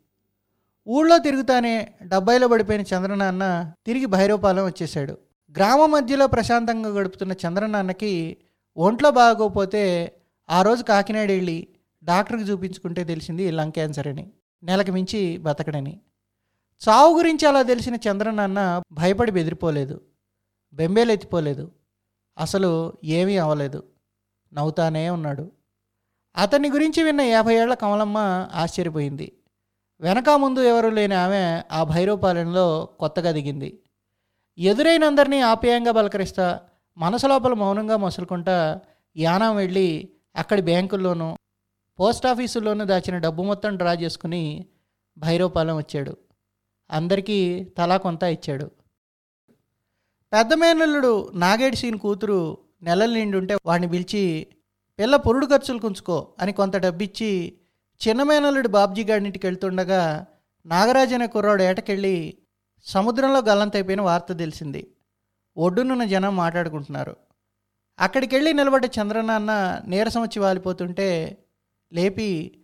ఊళ్ళో 0.89 1.19
తిరుగుతానే 1.19 1.95
డబ్బాయిలో 2.03 2.49
పడిపోయిన 2.49 2.83
చంద్రనాన్న 2.83 3.73
తిరిగి 3.87 4.07
భైరవపాలెం 4.07 4.65
వచ్చేశాడు. 4.65 5.19
గ్రామం 5.57 5.91
మధ్యలో 5.91 6.27
ప్రశాంతంగా 6.27 6.89
గడుపుతున్న 6.89 7.33
చంద్రనాన్నకి 7.33 8.37
ఒంట్లో 8.77 9.11
బాగోకపోతే 9.11 10.13
ఆ 10.51 10.63
రోజు 10.63 10.83
కాకినాడ 10.83 11.31
వెళ్ళి 11.31 11.69
డాక్టర్కి 12.09 12.43
చూపించుకుంటే 12.43 13.05
తెలిసింది 13.05 13.51
లంగ్ 13.51 13.73
క్యాన్సర్ 13.73 14.09
అని. 14.09 14.31
నెలకు 14.63 14.91
మించి 14.91 15.39
బతకడని. 15.39 16.01
చావు 16.89 17.17
గురించి 17.17 17.49
అలా 17.49 17.63
తెలిసిన 17.63 17.95
చంద్రనాన్న 17.95 18.83
భయపడి 18.93 19.33
బెదిరిపోలేదు. 19.33 20.01
బెంబేలెత్తిపోలేదు 20.73 21.73
అసలు 22.39 22.93
ఏమీ 23.05 23.37
అవ్వలేదు. 23.37 23.83
నవ్వుతానే 24.53 25.11
ఉన్నాడు. 25.11 25.53
అతని 26.37 26.71
గురించి 26.71 27.03
విన్న 27.03 27.21
యాభై 27.21 27.55
ఏళ్ళ 27.55 27.75
కమలమ్మ 27.75 28.19
ఆశ్చర్యపోయింది. 28.55 29.33
వెనక 30.01 30.31
ముందు 30.31 30.61
ఎవరు 30.61 30.89
లేని 30.89 31.15
ఆమె 31.15 31.63
ఆ 31.73 31.85
భైరవపాలెంలో 31.85 32.89
కొత్తగా 33.01 33.31
దిగింది. 33.31 33.83
ఎదురైన 34.59 35.05
అందరినీ 35.05 35.41
ఆప్యాయంగా 35.41 35.93
పలకరిస్తా 35.93 36.61
మనసు 36.99 37.27
లోపల 37.27 37.53
మౌనంగా 37.53 37.97
మసులుకుంటా 37.97 38.81
యానం 39.17 39.57
వెళ్ళి 39.57 40.09
అక్కడి 40.37 40.63
బ్యాంకుల్లోనూ 40.63 41.37
పోస్ట్ 41.99 42.27
ఆఫీసులోనే 42.27 42.85
దాచిన 42.85 43.19
డబ్బు 43.19 43.43
మొత్తం 43.43 43.77
డ్రా 43.77 43.93
చేసుకుని 43.93 44.67
భైరవపాలెం 45.19 45.77
వచ్చాడు. 45.77 46.17
అందరికీ 46.91 47.39
తలా 47.79 47.97
కొంత 47.97 48.23
ఇచ్చాడు. 48.23 48.67
పెద్ద 50.33 50.55
మేనల్లుడు 50.55 51.31
నాగేడి 51.35 51.77
సీన్ 51.77 51.99
కూతురు 51.99 52.59
నెలలు 52.83 53.15
నిండుంటే 53.15 53.55
వాడిని 53.67 53.89
పిలిచి 53.89 54.47
పిల్ల 54.99 55.17
పొరుడు 55.17 55.47
ఖర్చులు 55.47 55.79
కుంచుకో 55.79 56.35
అని 56.41 56.53
కొంత 56.53 56.77
డబ్బిచ్చి 56.77 57.31
చిన్న 58.01 58.23
మేనల్లుడు 58.23 58.69
బాబ్జీ 58.69 59.05
గారింటికి 59.05 59.47
వెళ్తుండగా 59.47 60.27
నాగరాజు 60.67 61.15
అనే 61.15 61.27
కుర్రాడు 61.27 61.63
ఏటకెళ్ళి 61.63 62.39
సముద్రంలో 62.87 63.41
గల్లంతైపోయిన 63.41 64.01
వార్త 64.01 64.39
తెలిసింది. 64.39 64.83
ఒడ్డునున్న 65.57 66.05
జనం 66.05 66.37
మాట్లాడుకుంటున్నారు. 66.37 67.17
అక్కడికి 67.99 68.37
వెళ్ళి 68.37 68.53
నిలబడ్డ 68.53 68.87
చంద్రనాన్న 69.01 69.53
నీరసం 69.87 70.23
వచ్చి 70.23 70.39
వాలిపోతుంటే 70.41 71.09
లేపి 71.93 72.59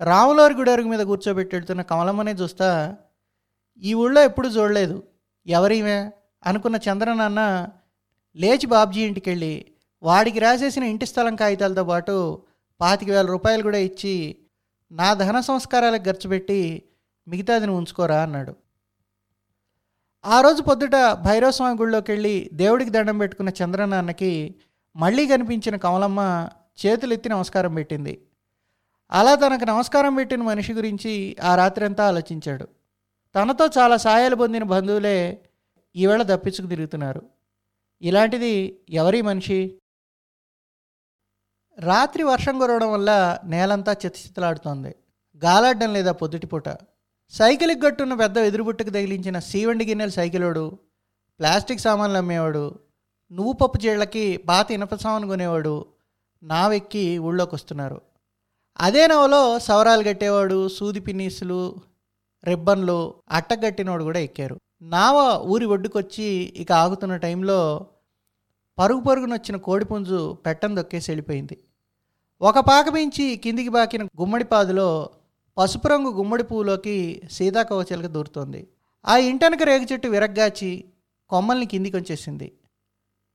రాములవారి 0.00 0.54
గుడి 0.54 0.70
అరుగు 0.70 0.88
మీద 0.88 1.00
కూర్చోబెట్టెడుతున్న 1.00 1.82
కమలమ్మనే 1.82 2.32
చూస్తా 2.32 2.96
ఈ 3.82 3.94
ఊళ్ళో 3.94 4.24
ఎప్పుడు 4.24 4.48
చూడలేదు. 4.48 5.02
ఎవరిమే? 5.46 6.12
అనుకున్న 6.46 6.76
చంద్రనాన్న 6.76 7.68
లేచి 8.36 8.66
బాబ్జీ 8.66 9.00
ఇంటికి 9.00 9.30
వెళ్ళి 9.30 9.66
వాడికి 10.02 10.38
రాసేసిన 10.38 10.82
ఇంటి 10.82 11.06
స్థలం 11.06 11.36
కాగితాలతో 11.36 11.84
పాటు 11.84 12.42
పాతిక 12.80 13.10
వేల 13.10 13.26
రూపాయలు 13.26 13.62
కూడా 13.62 13.78
ఇచ్చి 13.78 14.36
నా 14.92 15.14
దహన 15.14 15.40
సంస్కారాలకు 15.40 16.04
ఖర్చు 16.04 16.28
పెట్టి 16.28 16.82
మిగతాదిని 17.28 17.72
ఉంచుకోరా 17.72 18.22
అన్నాడు. 18.22 18.56
ఆ 20.24 20.40
రోజు 20.40 20.62
పొద్దుట 20.62 20.94
భైరవస్వామి 21.12 21.78
గుళ్ళోకి 21.78 22.12
వెళ్ళి 22.12 22.50
దేవుడికి 22.52 22.90
దండం 22.90 23.18
పెట్టుకున్న 23.18 23.50
చంద్రనాన్నకి 23.64 24.54
మళ్ళీ 24.96 25.26
కనిపించిన 25.26 25.76
కమలమ్మ 25.76 26.48
చేతులు 26.86 27.12
ఎత్తి 27.12 27.28
నమస్కారం 27.28 27.74
పెట్టింది. 27.74 28.22
అలా 29.12 29.34
తనకు 29.34 29.64
నమస్కారం 29.64 30.14
పెట్టిన 30.14 30.42
మనిషి 30.42 30.72
గురించి 30.72 31.36
ఆ 31.42 31.54
రాత్రి 31.54 31.84
అంతా 31.84 32.06
ఆలోచించాడు. 32.06 32.68
తనతో 33.34 33.66
చాలా 33.78 33.96
సాయాలు 33.96 34.36
పొందిన 34.36 34.62
బంధువులే 34.64 35.42
ఈవేళ 35.96 36.22
తప్పించుకు 36.22 36.66
తిరుగుతున్నారు. 36.66 37.22
ఇలాంటిది 38.02 38.80
ఎవరి 38.90 39.22
మనిషి? 39.22 39.78
రాత్రి 41.78 42.22
వర్షం 42.22 42.58
కురవడం 42.58 42.92
వల్ల 42.92 43.40
నేలంతా 43.44 43.92
చిత్తచిత్తలాడుతోంది 43.92 44.94
గాలాడ్డం 45.42 45.92
లేదా 45.92 46.12
పొద్దుటిపూట 46.12 46.68
సైకిల్కి 47.32 47.86
గట్టున్న 47.86 48.14
పెద్ద 48.14 48.38
ఎదురుబుట్టకు 48.38 48.90
తగిలించిన 48.90 49.38
సీవండి 49.38 49.84
గిన్నెల 49.84 50.08
సైకిలోడు 50.08 50.78
ప్లాస్టిక్ 51.40 51.80
సామాన్లు 51.80 52.18
అమ్మేవాడు 52.18 52.78
నువ్వు 53.30 53.52
పప్పు 53.52 53.78
జీళ్ళకి 53.78 54.36
పాత 54.48 54.72
ఇనప 54.72 54.94
సామాను 54.94 55.26
కొనేవాడు 55.26 55.86
నావెక్కి 56.42 57.18
ఊళ్ళోకి 57.18 57.54
వస్తున్నారు 57.54 57.98
అదే 58.78 59.02
నవలో 59.06 59.40
సవరాలు 59.58 60.02
కట్టేవాడు 60.04 60.68
సూది 60.68 61.00
పిన్నీసులు 61.00 61.58
రిబ్బన్లు 62.44 62.98
అట్టగట్టినోడు 63.30 64.04
కూడా 64.04 64.20
ఎక్కారు. 64.26 64.56
నావ 64.82 65.16
ఊరి 65.52 65.66
ఒడ్డుకొచ్చి 65.66 66.28
ఇక 66.62 66.70
ఆగుతున్న 66.72 67.16
టైంలో 67.16 67.58
పరుగు 68.78 69.00
పరుగునొచ్చిన 69.00 69.56
కోడిపుంజు 69.56 70.20
పెట్టం 70.46 70.76
దొక్కేసి 70.76 71.10
వెళ్ళిపోయింది. 71.10 71.56
ఒక 72.40 72.58
పాక 72.58 72.86
మించి 72.88 73.26
కిందికి 73.36 73.68
బాకిన 73.68 74.02
గుమ్మడి 74.20 74.44
పాదులో 74.44 74.88
పసుపు 75.56 75.88
రంగు 75.88 76.10
గుమ్మడి 76.18 76.42
పువ్వులోకి 76.42 76.96
సీతాకవచలక 77.30 78.08
దూరుతోంది. 78.16 78.62
ఆ 79.04 79.16
ఇంటనక 79.30 79.62
రేగు 79.62 79.86
చెట్టు 79.92 80.08
విరగ్గాచి 80.08 80.72
కొమ్మల్ని 81.30 81.66
కిందికి 81.66 81.96
వచ్చేసింది 81.96 82.48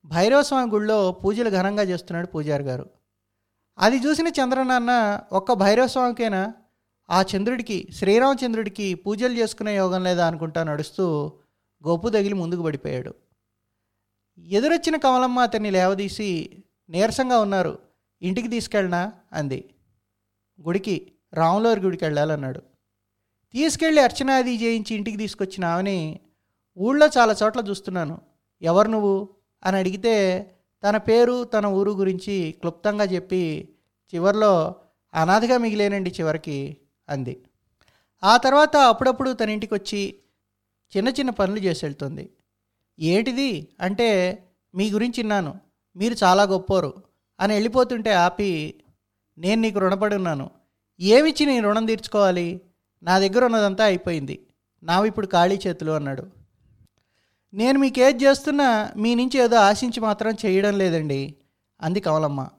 భైరవస్వామి 0.05 0.71
గుళ్ళో 0.71 0.99
పూజలు 1.11 1.49
ఘనంగా 1.49 1.83
చేస్తున్నాడు 1.83 2.27
పూజారి 2.27 2.63
గారు. 2.63 2.85
అది 3.77 3.97
చూసిన 3.97 4.27
చంద్రనాన్న 4.27 5.21
ఒక్క 5.31 5.53
భైరవస్వామికైనా? 5.53 6.53
ఆ 7.09 7.23
చంద్రుడికి 7.35 7.87
శ్రీరామచంద్రుడికి 7.93 8.93
పూజలు 8.93 9.33
చేసుకునే 9.33 9.75
యోగం 9.75 10.03
లేదా? 10.03 10.27
అనుకుంటా 10.27 10.63
నడుస్తూ 10.63 11.33
గొప్పు 11.87 12.09
తగిలి 12.09 12.33
ముందుకు 12.33 12.63
పడిపోయాడు. 12.63 13.13
ఎదురొచ్చిన 14.37 14.95
కమలమ్మ 14.95 15.39
అతన్ని 15.39 15.71
లేవదీసి 15.71 16.63
నీరసంగా 16.89 17.39
ఉన్నారు 17.39 17.79
ఇంటికి 18.21 18.47
తీసుకెళ్ళనా? 18.47 19.11
అంది. 19.33 19.69
గుడికి 20.61 21.11
రాములవారి 21.33 21.81
గుడికి 21.81 22.05
వెళ్ళాలన్నాడు. 22.05 22.59
తీసుకెళ్ళి 23.53 24.01
అర్చనాది 24.01 24.63
చేయించి 24.63 24.95
ఇంటికి 24.95 25.17
తీసుకొచ్చిన 25.17 25.65
ఆమెని 25.65 26.19
ఊళ్ళో 26.77 27.07
చాలా 27.17 27.35
చోట్ల 27.43 27.59
చూస్తున్నాను. 27.69 28.21
ఎవరు 28.61 28.87
నువ్వు? 28.87 29.29
అని 29.65 29.77
అడిగితే 29.77 30.45
తన 30.85 30.97
పేరు 30.97 31.43
తన 31.43 31.65
ఊరు 31.65 31.91
గురించి 31.91 32.51
క్లుప్తంగా 32.51 33.03
చెప్పి 33.03 33.69
చివరిలో 34.15 34.75
అనాథగా 35.13 35.57
మిగిలేనండి 35.57 36.09
చివరికి 36.09 36.77
అంది. 37.09 37.41
ఆ 38.23 38.37
తర్వాత 38.37 38.77
అప్పుడప్పుడు 38.77 39.31
తన 39.31 39.49
ఇంటికి 39.49 39.73
వచ్చి 39.73 40.15
చిన్న 40.97 41.09
చిన్న 41.09 41.29
పనులు 41.29 41.59
చేసి 41.59 41.85
వెళ్తుంది. 41.85 42.29
ఏంటిది? 42.99 43.67
అంటే 43.81 44.09
మీ 44.75 44.91
గురించి 44.91 45.13
విన్నాను. 45.17 45.59
మీరు 45.95 46.15
చాలా 46.23 46.43
గొప్పోరు 46.43 46.93
అని 47.39 47.53
వెళ్ళిపోతుంటే 47.53 48.13
ఆపి 48.13 48.75
నేను 49.37 49.61
నీకు 49.61 49.79
రుణపడి 49.79 50.15
ఉన్నాను. 50.15 50.51
ఏమిచ్చి 50.99 51.45
నీ 51.45 51.59
రుణం 51.59 51.85
తీర్చుకోవాలి? 51.85 52.61
నా 53.03 53.19
దగ్గర 53.19 53.45
ఉన్నదంతా 53.45 53.83
అయిపోయింది. 53.83 54.47
నావి 54.83 55.07
ఇప్పుడు 55.07 55.27
ఖాళీ 55.27 55.59
చేతులు 55.67 55.91
అన్నాడు. 55.91 56.44
నేను 57.53 57.79
మీకు 57.79 57.99
ఏది 57.99 58.23
చేస్తున్నా 58.23 58.91
మీ 58.97 59.15
నుంచి 59.15 59.39
ఏదో 59.39 59.55
ఆశించి 59.55 59.99
మాత్రం 59.99 60.33
చేయడం 60.45 60.77
లేదండి. 60.77 61.35
అంది 61.81 61.99
కమలమ్మ. 61.99 62.49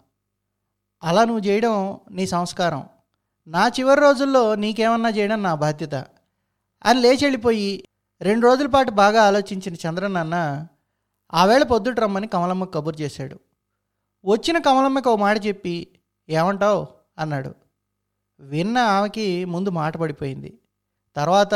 అలా 1.02 1.24
నువ్వు 1.24 1.46
చేయడం 1.46 2.00
నీ 2.10 2.26
సంస్కారం. 2.26 2.88
నా 3.46 3.68
చివరి 3.68 4.00
రోజుల్లో 4.00 4.54
నీకేమన్నా 4.54 5.08
చేయడం 5.08 5.42
నా 5.42 5.54
బాధ్యత. 5.54 5.94
అని 6.84 7.00
లేచి 7.00 7.18
వెళ్ళిపోయి 7.22 7.88
రెండు 8.20 8.46
రోజుల 8.46 8.66
పాటు 8.66 8.90
బాగా 8.90 9.22
ఆలోచించిన 9.22 9.74
చంద్రనాన్న 9.74 10.66
ఆవేళ 11.34 11.62
పొద్దుట 11.62 12.00
రమ్మని 12.00 12.26
కమలమ్మ 12.26 12.64
కబురు 12.64 12.96
చేశాడు. 13.00 13.38
వచ్చిన 14.24 14.58
కమలమ్మకి 14.58 15.08
ఓ 15.08 15.16
మాట 15.16 15.46
చెప్పి 15.46 15.88
ఏమంటావు? 16.28 16.86
అన్నాడు. 17.18 17.54
విన్న 18.40 18.78
ఆమెకి 18.78 19.44
ముందు 19.44 19.70
మాట 19.70 19.96
పడిపోయింది. 19.96 20.58
తర్వాత 21.16 21.54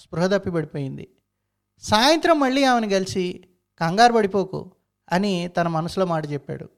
స్పృహ 0.00 0.26
తప్పి 0.26 0.50
పడిపోయింది 0.50 1.08
సాయంత్రం 1.82 2.40
మళ్ళీ 2.40 2.64
ఆమెను 2.64 2.88
కలిసి 2.88 3.40
కంగారు 3.80 4.12
పడిపోకు 4.12 4.70
అని 5.12 5.48
తన 5.48 5.68
మనసులో 5.68 6.06
మాట 6.06 6.32
చెప్పాడు. 6.32 6.68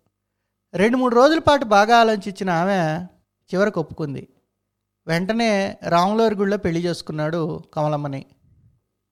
రెండు 0.75 0.97
మూడు 0.97 1.15
రోజుల 1.15 1.39
పాటు 1.39 1.65
బాగా 1.65 1.97
ఆలోచించిన 1.97 2.51
ఆమె 2.51 3.07
చివరికి 3.55 3.79
ఒప్పుకుంది. 3.79 4.29
వెంటనే 5.07 5.79
రాములవారి 5.89 6.35
గుళ్ళో 6.35 6.57
పెళ్ళి 6.57 6.85
చేసుకున్నాడు 6.85 7.63
కమలమ్మని. 7.75 8.27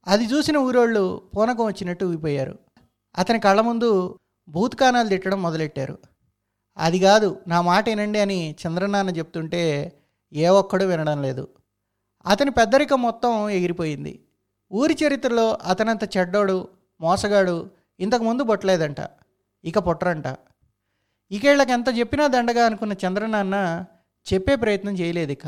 అది 0.06 0.24
చూసిన 0.24 0.56
ఊరోళ్ళు 0.56 1.22
పూనకం 1.36 1.64
వచ్చినట్టు 1.64 2.04
ఊగిపోయారు. 2.04 2.58
అతని 3.18 3.40
కళ్ళ 3.40 3.60
ముందు 3.60 4.18
భూతకానాలు 4.48 5.08
తిట్టడం 5.08 5.42
మొదలెట్టారు. 5.42 5.98
అది 6.76 6.98
కాదు 6.98 7.40
నా 7.48 7.60
మాట 7.60 7.88
వినండి 7.88 8.18
అని 8.18 8.56
చంద్రనాన్న 8.66 9.10
చెప్తుంటే 9.10 9.92
ఏ 10.32 10.48
ఒక్కడూ 10.48 10.86
వినడం 10.86 11.22
లేదు. 11.22 11.48
అతని 12.26 12.50
పెద్దరికం 12.50 13.02
మొత్తం 13.02 13.48
ఎగిరిపోయింది. 13.48 14.24
ఊరి 14.74 14.96
చరిత్రలో 15.06 15.58
అతనంత 15.64 16.16
చెడ్డోడు 16.16 16.68
మోసగాడు 17.00 17.70
ఇంతకుముందు 18.00 18.42
పొట్టలేదంట 18.42 18.96
ఇక 19.64 19.78
పుట్టరంట. 19.78 20.24
ఇక 21.30 21.44
ఎంత 21.44 21.98
చెప్పినా 21.98 22.26
దండగా 22.26 22.66
అనుకున్న 22.66 22.92
చంద్రనాన్న 22.92 23.84
చెప్పే 24.34 24.56
ప్రయత్నం 24.56 24.92
చేయలేదు 24.92 25.32
ఇక. 25.32 25.46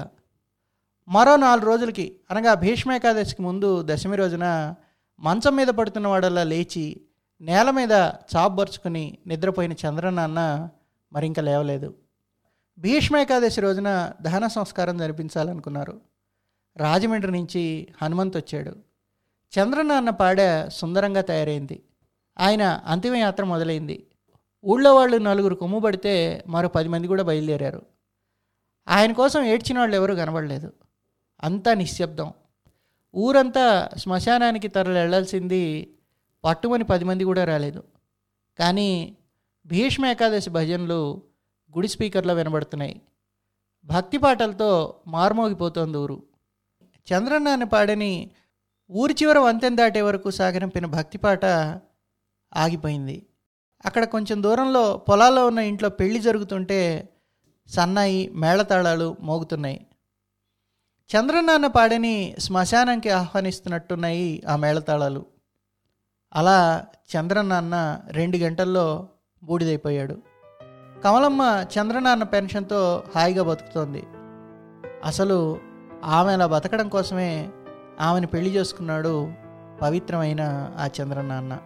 మరో 1.08 1.37
నాలుగు 1.37 1.66
రోజులకి 1.66 2.20
అనగా 2.30 2.54
భీష్మ 2.54 2.92
ఏకాదశికి 2.92 3.42
ముందు 3.42 3.82
దశమి 3.87 4.16
రోజున 4.16 4.74
మంచం 5.20 5.56
మీద 5.56 5.66
పడుతున్న 5.66 6.08
వాడల్లా 6.08 6.42
లేచి 6.42 7.00
నేల 7.40 7.70
మీద 7.70 7.92
చాపబరుచుకుని 8.37 9.18
నిద్రపోయిన 9.26 9.72
చంద్రనాన్న 9.72 10.68
మరింక 11.12 11.40
లేవలేదు. 11.40 11.94
భీష్మ 12.78 13.16
ఏకాదశి 13.16 13.60
రోజున 13.60 14.12
దహన 14.22 14.46
సంస్కారం 14.46 14.98
జరిపించాలనుకున్నారు. 14.98 16.00
రాజమండ్రి 16.76 17.32
నుంచి 17.32 17.88
హనుమంత్ 18.02 18.37
వచ్చాడు 18.37 18.93
చంద్రనాన్న 19.52 20.11
పాడ 20.11 20.68
సుందరంగా 20.68 21.20
తయారైంది. 21.20 21.83
ఆయన 22.38 22.62
అంతిమయాత్ర 22.62 23.44
మొదలైంది. 23.44 24.07
ఊళ్ళో 24.64 24.94
వాళ్ళు 24.94 25.16
నలుగురు 25.16 25.54
కొమ్ము 25.54 25.80
పడితే 25.80 26.44
మరో 26.46 26.68
పది 26.68 26.88
మంది 26.88 27.09
కూడా 27.09 27.22
బయలుదేరారు. 27.22 27.87
ఆయన 28.88 29.12
కోసం 29.12 29.42
ఏడ్చిన 29.42 29.78
వాళ్ళు 29.78 29.96
ఎవరూ 29.96 30.14
కనబడలేదు. 30.14 30.72
అంతా 31.42 31.74
నిశ్శబ్దం. 31.74 32.33
ఊరంతా 33.14 33.88
శ్మశానానికి 33.96 34.68
తరలి 34.68 34.98
వెళ్ళాల్సింది 34.98 35.94
పట్టుమని 36.44 36.85
పది 36.85 37.04
మంది 37.04 37.24
కూడా 37.24 37.44
రాలేదు. 37.44 37.83
కానీ 38.59 39.16
భీష్మ 39.66 40.07
ఏకాదశి 40.07 40.50
భజనలు 40.50 41.22
గుడి 41.76 41.88
స్పీకర్లో 41.88 42.35
వినబడుతున్నాయి. 42.35 43.00
భక్తి 43.85 44.18
పాటలతో 44.18 44.94
మారుమోగిపోతోంది 45.07 45.98
ఊరు. 45.98 46.22
చంద్రన్నాన్ని 47.12 47.66
పాడని 47.66 48.30
ఊరి 48.90 49.16
చివర 49.22 49.38
వంతెన 49.38 49.74
దాటే 49.74 50.02
వరకు 50.02 50.30
సాగరంపిన 50.30 50.86
భక్తి 50.86 51.18
పాట 51.18 51.44
ఆగిపోయింది. 52.56 53.26
అక్కడ 53.86 54.04
కొంచెం 54.04 54.42
దూరంలో 54.42 54.96
పొలాల్లో 54.96 55.46
ఉన్న 55.46 55.58
ఇంట్లో 55.58 55.88
పెళ్ళి 55.88 56.20
జరుగుతుంటే 56.20 57.08
సన్నాయి 57.68 58.28
మేళతాళాలు 58.28 59.16
మోగుతున్నాయి. 59.20 59.86
చంద్రనాన్న 61.16 61.66
పాడని 61.66 62.36
శ్మశానానికి 62.38 63.10
ఆహ్వానిస్తున్నట్టున్నాయి 63.10 64.42
ఆ 64.48 64.56
మేళతాళాలు. 64.56 65.26
అలా 66.34 66.86
చంద్రనాన్న 67.16 68.00
రెండు 68.10 68.36
గంటల్లో 68.36 69.08
బూడిదైపోయాడు. 69.42 70.22
కమలమ్మ 71.04 71.64
చంద్రనాన్న 71.78 72.22
పెన్షన్తో 72.22 73.04
హాయిగా 73.14 73.42
బతుకుతోంది. 73.42 74.02
అసలు 75.04 75.60
ఆమె 76.04 76.32
అలా 76.32 76.46
బతకడం 76.46 76.88
కోసమే 76.88 77.50
ఆమెను 78.00 78.26
పెళ్ళి 78.26 78.50
చేసుకున్నాడు 78.50 79.33
పవిత్రమైన 79.83 80.72
ఆ 80.78 80.88
చంద్రనాన్న. 81.00 81.59